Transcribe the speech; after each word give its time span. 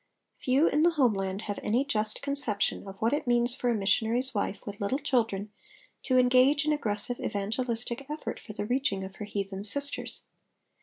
_"Few 0.43 0.67
in 0.67 0.81
the 0.81 0.89
home 0.97 1.13
land 1.13 1.43
have 1.43 1.59
any 1.61 1.85
just 1.85 2.23
conception 2.23 2.87
of 2.87 2.95
what 2.97 3.13
it 3.13 3.27
means 3.27 3.53
for 3.53 3.69
a 3.69 3.75
missionary's 3.75 4.33
wife 4.33 4.57
with 4.65 4.81
little 4.81 4.97
children 4.97 5.51
to 6.01 6.17
engage 6.17 6.65
in 6.65 6.73
aggressive 6.73 7.19
evangelistic 7.19 8.07
effort 8.09 8.39
for 8.39 8.53
the 8.53 8.65
reaching 8.65 9.03
of 9.03 9.17
her 9.17 9.25
heathen 9.25 9.63
sisters. 9.63 10.23